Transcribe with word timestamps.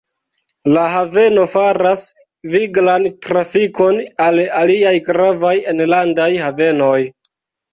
La 0.75 0.83
haveno 0.93 1.43
faras 1.51 2.01
viglan 2.55 3.05
trafikon 3.27 4.01
al 4.29 4.41
aliaj 4.63 4.95
gravaj 5.11 5.55
enlandaj 5.75 6.31
havenoj. 6.47 6.99